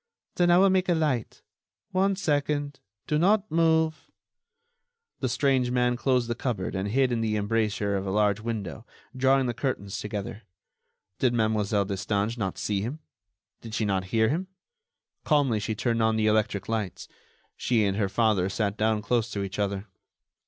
Then 0.33 0.49
I 0.49 0.57
will 0.57 0.71
make 0.71 0.89
a 0.89 0.95
light... 0.95 1.43
one 1.91 2.15
second... 2.15 2.79
do 3.05 3.19
not 3.19 3.51
move...." 3.51 4.09
The 5.19 5.29
strange 5.29 5.69
man 5.69 5.95
closed 5.95 6.27
the 6.27 6.33
cupboard 6.33 6.73
and 6.73 6.87
hid 6.89 7.11
in 7.11 7.21
the 7.21 7.35
embrasure 7.35 7.95
of 7.95 8.07
a 8.07 8.09
large 8.09 8.39
window, 8.39 8.83
drawing 9.15 9.45
the 9.45 9.53
curtains 9.53 9.99
together. 9.99 10.41
Did 11.19 11.35
Mlle. 11.35 11.85
Destange 11.85 12.35
not 12.35 12.57
see 12.57 12.81
him? 12.81 12.97
Did 13.61 13.75
she 13.75 13.85
not 13.85 14.05
hear 14.05 14.29
him? 14.29 14.47
Calmly 15.23 15.59
she 15.59 15.75
turned 15.75 16.01
on 16.01 16.15
the 16.15 16.25
electric 16.25 16.67
lights; 16.67 17.07
she 17.55 17.85
and 17.85 17.95
her 17.97 18.09
father 18.09 18.49
sat 18.49 18.77
down 18.77 19.03
close 19.03 19.29
to 19.29 19.43
each 19.43 19.59
other. 19.59 19.85